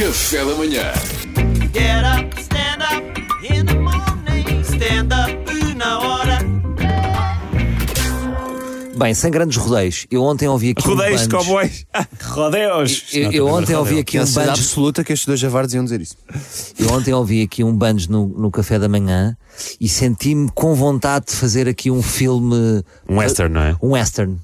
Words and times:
Café 0.00 0.42
da 0.42 0.54
manhã. 0.54 0.92
Get 1.74 2.04
up, 2.06 2.40
stand 2.40 2.80
up 2.80 3.20
in 3.44 3.66
the 3.66 3.74
morning. 3.74 4.62
Stand 4.62 5.10
up 5.12 5.74
na 5.76 5.98
hora. 5.98 6.38
Bem, 8.96 9.12
sem 9.12 9.30
grandes 9.30 9.58
rodeios, 9.58 10.06
eu 10.10 10.22
ontem 10.22 10.48
ouvi 10.48 10.70
aqui 10.70 10.88
Rodeios 10.88 11.20
um 11.20 11.24
de 11.24 11.30
banjo. 11.30 11.44
cowboys. 11.44 11.86
Rodeos. 12.24 13.04
Eu, 13.12 13.30
eu 13.30 13.46
ontem 13.48 13.76
ouvi 13.76 13.98
aqui 13.98 14.18
um 14.18 14.24
certeza 14.24 14.40
banjo. 14.52 14.62
absoluta 14.62 15.04
que 15.04 15.12
estes 15.12 15.26
dois 15.26 15.38
javardes 15.38 15.74
iam 15.74 15.84
dizer 15.84 16.00
isso. 16.00 16.16
Eu 16.78 16.90
ontem 16.94 17.12
ouvi 17.12 17.42
aqui 17.42 17.62
um 17.62 17.76
banjo 17.76 18.10
no, 18.10 18.26
no 18.26 18.50
café 18.50 18.78
da 18.78 18.88
manhã 18.88 19.36
e 19.78 19.86
senti-me 19.86 20.50
com 20.54 20.74
vontade 20.74 21.26
de 21.26 21.32
fazer 21.34 21.68
aqui 21.68 21.90
um 21.90 22.02
filme. 22.02 22.82
Um 23.06 23.18
western, 23.18 23.52
não 23.52 23.60
é? 23.60 23.76
Um 23.82 23.90
western. 23.90 24.38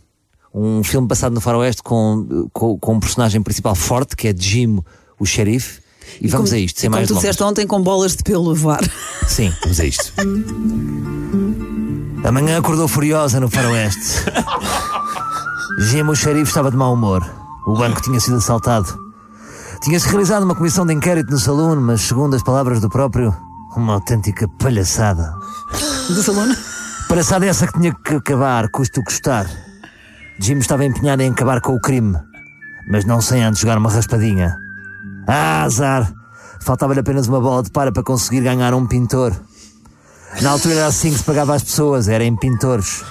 Um 0.53 0.85
filme 0.85 1.09
passado 1.09 1.33
no 1.33 1.41
faroeste 1.41 1.83
com, 1.83 2.47
com, 2.53 2.79
com 2.79 2.93
um 2.95 3.01
personagem 3.01 3.43
principal 3.43 3.75
forte, 3.75 4.15
que 4.15 4.29
é 4.29 4.35
Jim, 4.37 4.83
o 5.19 5.27
xerife. 5.27 5.81
E 6.21 6.29
vamos 6.29 6.53
a 6.53 6.59
isto, 6.59 6.81
sem 6.81 6.89
Como 6.89 6.97
mais 6.99 7.07
tu 7.09 7.15
delongas. 7.15 7.23
disseste 7.23 7.43
ontem, 7.43 7.67
com 7.67 7.83
bolas 7.83 8.17
de 8.17 8.23
pelo 8.23 8.55
voar. 8.55 8.81
Sim. 9.27 9.53
Vamos 9.63 9.81
a 9.81 9.85
isto. 9.85 10.13
A 12.25 12.33
manhã 12.33 12.59
acordou 12.59 12.89
furiosa 12.89 13.41
no 13.41 13.49
faroeste. 13.51 14.25
Jim, 15.81 16.03
o 16.03 16.15
xerife, 16.15 16.49
estava 16.49 16.71
de 16.71 16.77
mau 16.77 16.95
humor. 16.95 17.25
O 17.67 17.75
banco 17.75 18.01
tinha 18.01 18.19
sido 18.21 18.37
assaltado. 18.37 18.87
Tinha-se 19.83 20.09
realizado 20.09 20.45
uma 20.45 20.55
comissão 20.55 20.87
de 20.87 20.95
inquérito 20.95 21.31
no 21.31 21.39
salão, 21.39 21.77
mas, 21.77 22.01
segundo 22.03 22.35
as 22.35 22.43
palavras 22.43 22.81
do 22.81 22.89
próprio, 22.89 23.37
uma 23.77 23.95
autêntica 23.95 24.49
palhaçada. 24.49 25.35
Do 26.09 26.23
salão. 26.23 26.55
Palhaçada 27.09 27.47
essa 27.47 27.67
que 27.67 27.79
tinha 27.79 27.95
que 27.95 28.15
acabar, 28.15 28.69
custo 28.71 29.03
custar. 29.03 29.47
Jim 30.41 30.59
estava 30.59 30.85
empenhado 30.85 31.23
em 31.23 31.31
acabar 31.31 31.61
com 31.61 31.75
o 31.75 31.81
crime, 31.81 32.17
mas 32.91 33.05
não 33.05 33.21
sem 33.21 33.45
antes 33.45 33.61
jogar 33.61 33.79
uma 33.79 33.91
raspadinha. 33.91 34.57
Ah, 35.27 35.63
azar! 35.63 36.13
Faltava-lhe 36.61 37.01
apenas 37.01 37.27
uma 37.27 37.41
bola 37.41 37.63
de 37.63 37.71
para 37.71 37.93
para 37.93 38.03
conseguir 38.03 38.41
ganhar 38.41 38.75
um 38.75 38.87
pintor. 38.87 39.35
Na 40.41 40.51
altura 40.51 40.75
era 40.75 40.87
assim 40.87 41.11
que 41.11 41.19
se 41.19 41.25
pagava 41.25 41.55
às 41.55 41.63
pessoas, 41.63 42.09
era 42.09 42.25
em 42.25 42.37
pintores. 42.37 43.05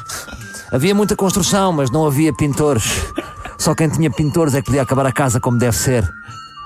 Havia 0.72 0.94
muita 0.94 1.16
construção, 1.16 1.72
mas 1.72 1.90
não 1.90 2.06
havia 2.06 2.34
pintores. 2.34 2.84
Só 3.58 3.74
quem 3.74 3.90
tinha 3.90 4.12
pintores 4.12 4.54
é 4.54 4.60
que 4.60 4.66
podia 4.66 4.82
acabar 4.82 5.06
a 5.06 5.12
casa 5.12 5.40
como 5.40 5.58
deve 5.58 5.76
ser. 5.76 6.08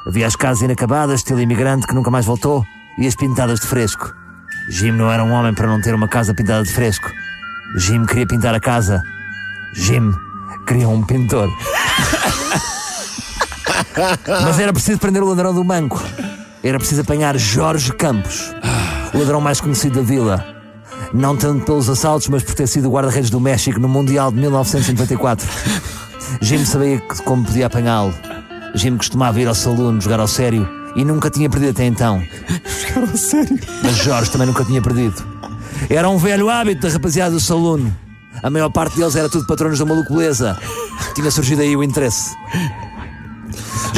Havia 0.07 0.27
as 0.27 0.35
casas 0.35 0.63
inacabadas, 0.63 1.19
estilo 1.19 1.39
imigrante, 1.39 1.85
que 1.85 1.93
nunca 1.93 2.09
mais 2.09 2.25
voltou, 2.25 2.65
e 2.97 3.05
as 3.05 3.15
pintadas 3.15 3.59
de 3.59 3.67
fresco. 3.67 4.13
Jim 4.69 4.91
não 4.91 5.11
era 5.11 5.23
um 5.23 5.31
homem 5.31 5.53
para 5.53 5.67
não 5.67 5.81
ter 5.81 5.93
uma 5.93 6.07
casa 6.07 6.33
pintada 6.33 6.63
de 6.63 6.71
fresco. 6.71 7.09
Jim 7.75 8.05
queria 8.05 8.27
pintar 8.27 8.53
a 8.53 8.59
casa. 8.59 9.03
Jim 9.73 10.11
queria 10.65 10.89
um 10.89 11.03
pintor. 11.03 11.49
Mas 14.43 14.59
era 14.59 14.73
preciso 14.73 14.99
prender 14.99 15.23
o 15.23 15.27
ladrão 15.27 15.53
do 15.53 15.63
banco. 15.63 16.01
Era 16.63 16.77
preciso 16.77 17.01
apanhar 17.01 17.37
Jorge 17.37 17.93
Campos, 17.93 18.53
o 19.13 19.17
ladrão 19.17 19.39
mais 19.39 19.61
conhecido 19.61 19.99
da 19.99 20.05
vila. 20.05 20.45
Não 21.13 21.35
tanto 21.35 21.65
pelos 21.65 21.89
assaltos, 21.89 22.27
mas 22.27 22.43
por 22.43 22.53
ter 22.53 22.67
sido 22.67 22.89
guarda-redes 22.89 23.29
do 23.29 23.39
México 23.39 23.79
no 23.79 23.87
Mundial 23.87 24.31
de 24.31 24.39
1994. 24.39 25.47
Jim 26.41 26.63
sabia 26.65 27.01
como 27.23 27.45
podia 27.45 27.65
apanhá-lo. 27.65 28.13
Jim 28.75 28.97
costumava 28.97 29.39
ir 29.39 29.47
ao 29.47 29.55
saloon 29.55 29.99
jogar 29.99 30.19
ao 30.19 30.27
sério 30.27 30.69
e 30.95 31.03
nunca 31.03 31.29
tinha 31.29 31.49
perdido 31.49 31.71
até 31.71 31.85
então. 31.85 32.21
Jogar 32.93 33.11
a 33.11 33.17
sério. 33.17 33.59
Mas 33.83 33.95
Jorge 33.95 34.29
também 34.29 34.47
nunca 34.47 34.63
tinha 34.63 34.81
perdido. 34.81 35.15
Era 35.89 36.09
um 36.09 36.17
velho 36.17 36.49
hábito 36.49 36.85
da 36.85 36.93
rapaziada 36.93 37.31
do 37.31 37.39
saloon. 37.39 37.89
A 38.43 38.49
maior 38.49 38.69
parte 38.69 38.97
deles 38.97 39.15
era 39.15 39.29
tudo 39.29 39.47
patronos 39.47 39.79
da 39.79 39.85
maluco 39.85 40.13
beleza. 40.13 40.57
Tinha 41.15 41.31
surgido 41.31 41.61
aí 41.61 41.75
o 41.75 41.83
interesse. 41.83 42.35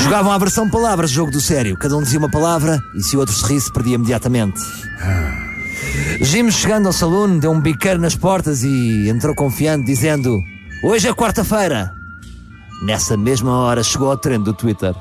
Jogavam 0.03 0.31
a 0.31 0.37
versão 0.37 0.69
palavras 0.69 1.11
jogo 1.11 1.31
do 1.31 1.39
sério. 1.39 1.77
Cada 1.77 1.95
um 1.95 2.01
dizia 2.01 2.19
uma 2.19 2.29
palavra 2.29 2.83
e 2.95 3.03
se 3.03 3.15
o 3.15 3.19
outro 3.19 3.33
se 3.33 3.45
risse, 3.45 3.71
perdia 3.71 3.95
imediatamente. 3.95 4.59
Jim, 6.21 6.49
chegando 6.49 6.87
ao 6.87 6.93
saloon, 6.93 7.37
deu 7.37 7.51
um 7.51 7.59
biqueiro 7.59 7.99
nas 7.99 8.15
portas 8.15 8.63
e 8.63 9.09
entrou 9.09 9.35
confiante, 9.35 9.85
dizendo: 9.85 10.41
Hoje 10.83 11.07
é 11.07 11.13
quarta-feira. 11.13 11.93
Nessa 12.83 13.15
mesma 13.15 13.57
hora 13.59 13.83
chegou 13.83 14.09
ao 14.09 14.17
trend 14.17 14.43
do 14.43 14.53
Twitter. 14.53 14.95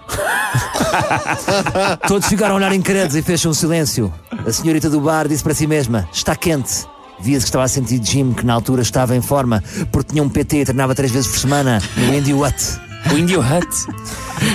Todos 2.07 2.29
ficaram 2.29 2.55
a 2.55 2.59
olhar 2.59 2.73
incrédulos 2.75 3.17
e 3.17 3.23
fez 3.23 3.45
um 3.47 3.55
silêncio. 3.55 4.13
A 4.47 4.53
senhorita 4.53 4.91
do 4.91 5.01
bar 5.01 5.27
disse 5.27 5.43
para 5.43 5.55
si 5.55 5.67
mesma: 5.67 6.09
Está 6.13 6.37
quente. 6.37 6.87
Via-se 7.21 7.45
que 7.45 7.49
estava 7.49 7.65
a 7.65 7.69
sentir 7.69 8.03
Jim, 8.03 8.33
que 8.33 8.47
na 8.47 8.55
altura 8.55 8.83
estava 8.83 9.15
em 9.15 9.21
forma, 9.21 9.63
porque 9.93 10.13
tinha 10.13 10.23
um 10.23 10.29
PT 10.29 10.61
e 10.61 10.65
treinava 10.65 10.95
três 10.95 11.13
vezes 11.13 11.31
por 11.31 11.39
semana 11.39 11.79
no 11.97 12.15
Indie 12.15 12.33
Hut. 12.33 12.90
O 13.13 13.19
Indio 13.19 13.41
Hut. 13.41 13.69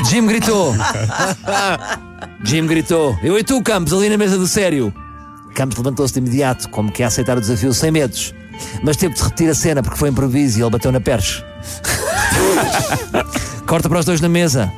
Jim 0.09 0.25
gritou. 0.25 0.73
Jim 2.44 2.67
gritou. 2.67 3.17
Eu 3.23 3.38
e 3.38 3.44
tu, 3.44 3.61
Campos, 3.61 3.94
ali 3.94 4.09
na 4.09 4.17
mesa 4.17 4.38
do 4.38 4.47
sério. 4.47 4.94
Campos 5.53 5.78
levantou-se 5.78 6.13
de 6.13 6.19
imediato, 6.19 6.69
como 6.69 6.91
que 6.91 7.01
a 7.01 7.07
aceitar 7.07 7.38
o 7.38 7.41
desafio 7.41 7.73
sem 7.73 7.91
medos. 7.91 8.33
Mas 8.83 8.97
teve 8.97 9.16
de 9.16 9.22
repetir 9.22 9.50
a 9.50 9.56
cena 9.56 9.81
porque 9.81 9.97
foi 9.97 10.09
improviso 10.09 10.59
e 10.59 10.61
ele 10.61 10.69
bateu 10.69 10.91
na 10.91 11.00
perche. 11.00 11.44
Corta 13.66 13.89
para 13.89 14.00
os 14.00 14.06
dois 14.06 14.22
na 14.22 14.29
mesa. 14.29 14.72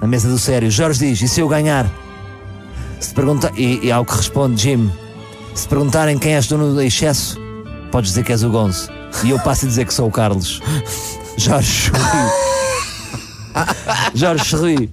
Na 0.00 0.06
mesa 0.06 0.28
do 0.28 0.38
sério. 0.38 0.70
Jorge 0.70 0.98
diz: 0.98 1.22
E 1.22 1.28
se 1.28 1.40
eu 1.40 1.48
ganhar? 1.48 1.90
Se 3.00 3.14
pergunta... 3.14 3.50
e, 3.56 3.86
e 3.86 3.92
ao 3.92 4.04
que 4.04 4.14
responde 4.14 4.62
Jim: 4.62 4.92
Se 5.54 5.66
perguntarem 5.66 6.18
quem 6.18 6.34
és 6.34 6.46
dono 6.46 6.74
do 6.74 6.82
excesso, 6.82 7.38
podes 7.90 8.10
dizer 8.10 8.24
que 8.24 8.32
és 8.32 8.42
o 8.42 8.50
Gonzo. 8.50 8.90
E 9.24 9.30
eu 9.30 9.38
passo 9.38 9.64
a 9.64 9.68
dizer 9.68 9.86
que 9.86 9.94
sou 9.94 10.08
o 10.08 10.12
Carlos. 10.12 10.60
Jorge. 11.36 11.90
Jorge 14.14 14.44
sorri. 14.44 14.90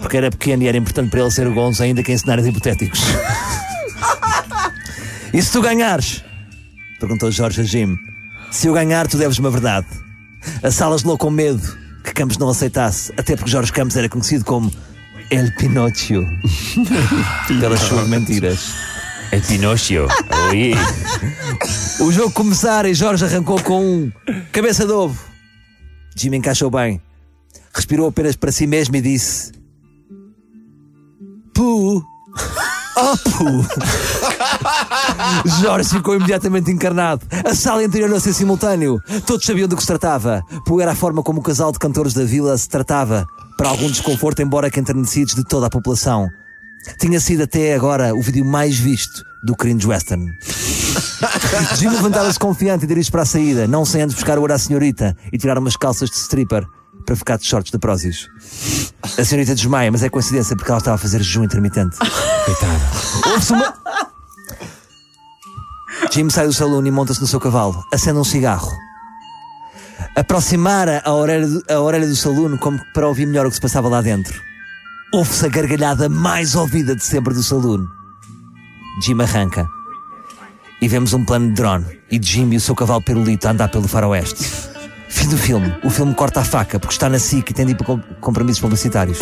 Porque 0.00 0.16
era 0.16 0.30
pequeno 0.30 0.62
e 0.64 0.68
era 0.68 0.76
importante 0.76 1.10
para 1.10 1.20
ele 1.20 1.30
ser 1.30 1.46
o 1.46 1.54
Gonzo, 1.54 1.82
ainda 1.82 2.02
que 2.02 2.12
em 2.12 2.18
cenários 2.18 2.46
hipotéticos. 2.46 3.00
e 5.32 5.40
se 5.40 5.52
tu 5.52 5.62
ganhares? 5.62 6.24
Perguntou 6.98 7.30
Jorge 7.30 7.60
a 7.60 7.64
Jim. 7.64 7.96
Se 8.50 8.66
eu 8.66 8.74
ganhar, 8.74 9.06
tu 9.06 9.16
deves 9.16 9.38
uma 9.38 9.50
verdade. 9.50 9.86
A 10.62 10.70
salas-lo 10.70 11.16
com 11.16 11.30
medo 11.30 11.62
que 12.04 12.12
Campos 12.12 12.36
não 12.36 12.48
aceitasse, 12.48 13.12
até 13.16 13.36
porque 13.36 13.50
Jorge 13.50 13.72
Campos 13.72 13.96
era 13.96 14.08
conhecido 14.08 14.44
como 14.44 14.72
El 15.30 15.54
Pinóquio. 15.54 16.26
Pelas 17.48 17.80
suas 17.80 18.08
mentiras. 18.08 18.74
É 19.30 19.40
Pinóquio. 19.40 20.08
Oi. 20.50 20.74
O 22.00 22.12
jogo 22.12 22.32
começara 22.32 22.88
e 22.88 22.94
Jorge 22.94 23.24
arrancou 23.24 23.60
com 23.62 23.80
um 23.80 24.12
cabeça 24.50 24.84
de 24.84 24.92
ovo. 24.92 25.18
Jim 26.14 26.34
encaixou 26.34 26.70
bem. 26.70 27.00
Respirou 27.74 28.08
apenas 28.08 28.36
para 28.36 28.52
si 28.52 28.66
mesmo 28.66 28.96
e 28.96 29.00
disse: 29.00 29.52
Pu! 31.54 32.02
Oh, 32.94 33.16
pu! 33.16 33.64
Jorge 35.62 35.88
ficou 35.88 36.14
imediatamente 36.14 36.70
encarnado. 36.70 37.26
A 37.42 37.54
sala 37.54 37.82
interiorou-se 37.82 38.28
em 38.28 38.34
simultâneo. 38.34 39.00
Todos 39.26 39.46
sabiam 39.46 39.66
do 39.66 39.76
que 39.76 39.82
se 39.82 39.88
tratava. 39.88 40.42
Pu 40.66 40.78
era 40.78 40.92
a 40.92 40.94
forma 40.94 41.22
como 41.22 41.40
o 41.40 41.42
casal 41.42 41.72
de 41.72 41.78
cantores 41.78 42.12
da 42.12 42.24
vila 42.24 42.56
se 42.56 42.68
tratava. 42.68 43.26
Para 43.56 43.70
algum 43.70 43.88
desconforto, 43.88 44.42
embora 44.42 44.70
que 44.70 44.78
enternecidos 44.78 45.34
de 45.34 45.42
toda 45.42 45.68
a 45.68 45.70
população. 45.70 46.28
Tinha 47.00 47.18
sido 47.18 47.44
até 47.44 47.74
agora 47.74 48.14
o 48.14 48.20
vídeo 48.20 48.44
mais 48.44 48.78
visto 48.78 49.24
do 49.42 49.56
Cringe 49.56 49.86
Western. 49.86 50.30
Jim 51.78 51.88
levantava-se 51.88 52.38
confiante 52.38 52.84
e 52.84 52.88
dirige 52.88 53.10
para 53.10 53.22
a 53.22 53.26
saída, 53.26 53.66
não 53.66 53.86
sem 53.86 54.02
antes 54.02 54.14
buscar 54.14 54.36
o 54.36 54.42
ouro 54.42 54.52
à 54.52 54.58
senhorita 54.58 55.16
e 55.32 55.38
tirar 55.38 55.56
umas 55.58 55.76
calças 55.76 56.10
de 56.10 56.16
stripper 56.16 56.66
para 57.04 57.16
ficar 57.16 57.36
de 57.38 57.46
shorts 57.46 57.70
de 57.70 57.78
prósis. 57.78 58.28
A 59.18 59.24
senhorita 59.24 59.54
desmaia, 59.54 59.90
mas 59.90 60.02
é 60.02 60.08
coincidência 60.08 60.56
porque 60.56 60.70
ela 60.70 60.78
estava 60.78 60.94
a 60.94 60.98
fazer 60.98 61.22
jejum 61.22 61.44
intermitente. 61.44 61.96
Coitada. 61.98 62.80
Ouve-se 63.26 63.52
uma. 63.52 63.74
Jim 66.12 66.28
sai 66.28 66.46
do 66.46 66.52
salão 66.52 66.84
e 66.86 66.90
monta-se 66.90 67.20
no 67.20 67.26
seu 67.26 67.40
cavalo, 67.40 67.82
acende 67.92 68.18
um 68.18 68.24
cigarro. 68.24 68.70
Aproximara 70.14 71.00
a 71.04 71.12
orelha 71.12 71.46
do, 71.46 71.62
a 71.70 71.80
orelha 71.80 72.06
do 72.06 72.16
salão 72.16 72.56
como 72.58 72.78
para 72.92 73.08
ouvir 73.08 73.26
melhor 73.26 73.46
o 73.46 73.48
que 73.48 73.54
se 73.54 73.60
passava 73.62 73.88
lá 73.88 74.02
dentro. 74.02 74.38
Ouve-se 75.14 75.46
a 75.46 75.48
gargalhada 75.48 76.08
mais 76.08 76.54
ouvida 76.54 76.94
de 76.94 77.04
sempre 77.04 77.32
do 77.32 77.42
salão. 77.42 77.86
Jim 79.02 79.20
arranca. 79.22 79.66
E 80.80 80.88
vemos 80.88 81.12
um 81.12 81.24
plano 81.24 81.48
de 81.48 81.54
drone 81.54 81.86
e 82.10 82.20
Jim 82.20 82.50
e 82.52 82.56
o 82.56 82.60
seu 82.60 82.74
cavalo 82.74 83.02
perolito 83.02 83.46
a 83.48 83.52
andar 83.52 83.68
pelo 83.68 83.88
faroeste. 83.88 84.71
Fim 85.14 85.28
do 85.28 85.36
filme. 85.36 85.74
O 85.84 85.90
filme 85.90 86.14
corta 86.14 86.40
a 86.40 86.44
faca 86.44 86.80
porque 86.80 86.94
está 86.94 87.06
na 87.08 87.18
SIC 87.18 87.50
e 87.50 87.54
tem 87.54 87.66
de 87.66 87.72
ir 87.72 87.74
para 87.74 87.84
com- 87.86 88.00
compromissos 88.20 88.60
publicitários. 88.62 89.18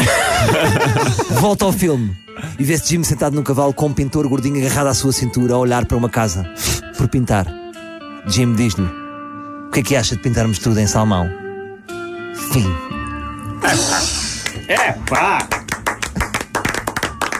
Volta 1.40 1.64
ao 1.64 1.72
filme 1.72 2.16
e 2.58 2.64
vê-se 2.64 2.88
Jim 2.90 3.02
sentado 3.02 3.34
num 3.34 3.42
cavalo 3.42 3.74
com 3.74 3.86
um 3.86 3.92
pintor 3.92 4.26
gordinho 4.28 4.64
agarrado 4.64 4.86
à 4.86 4.94
sua 4.94 5.12
cintura 5.12 5.54
a 5.54 5.58
olhar 5.58 5.84
para 5.86 5.96
uma 5.96 6.08
casa 6.08 6.48
por 6.96 7.08
pintar. 7.08 7.44
Jim 8.28 8.54
diz-lhe: 8.54 8.86
O 9.66 9.70
que 9.72 9.80
é 9.80 9.82
que 9.82 9.96
acha 9.96 10.14
de 10.14 10.22
pintarmos 10.22 10.58
tudo 10.60 10.78
em 10.78 10.86
salmão? 10.86 11.28
Fim. 12.52 12.66
É 14.68 14.92
pá. 15.08 15.38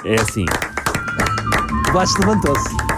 É 0.05 0.21
assim. 0.21 0.45
O 1.89 1.93
baixo 1.93 2.19
levantou-se. 2.19 2.90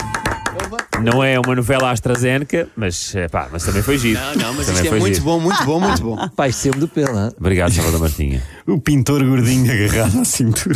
Não 1.03 1.23
é 1.23 1.39
uma 1.39 1.55
novela 1.55 1.91
AstraZeneca, 1.91 2.69
mas, 2.77 3.15
pá, 3.31 3.49
mas 3.53 3.65
também 3.65 3.83
foi 3.83 3.99
giro. 3.99 4.19
Não, 4.21 4.35
não, 4.35 4.55
mas 4.55 4.67
Também 4.67 4.83
isto 4.83 4.87
é 4.87 4.91
foi 4.91 5.01
muito 5.01 5.15
giro. 5.15 5.25
bom, 5.25 5.41
muito 5.41 5.65
bom, 5.65 5.81
muito 5.81 6.03
bom. 6.03 6.29
Pai, 6.37 6.53
sempre 6.53 6.81
do 6.81 6.89
pelo, 6.89 7.19
hein? 7.19 7.31
Obrigado, 7.39 7.73
Salvador 7.73 8.01
Martinha. 8.01 8.43
O 8.67 8.81
pintor 8.81 9.25
gordinho 9.25 9.71
agarrado 9.73 10.21
à 10.21 10.25
cintura. 10.25 10.75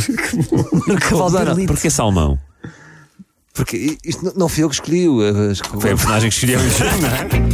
Valdana, 1.11 1.55
Porquê 1.67 1.89
salmão? 1.89 2.37
porque 3.53 3.97
isto 4.05 4.23
não- 4.23 4.33
não 4.35 4.47
fui 4.49 4.63
eu 4.63 4.69
que 4.69 4.75
escolhi. 4.75 5.09
o- 5.09 5.19
as- 5.49 5.57
Foi 5.59 5.91
a 5.91 5.95
personagem 5.95 6.29
que 6.29 6.35
escolhemos. 6.35 6.79
Não 6.79 6.87
é? 6.87 7.46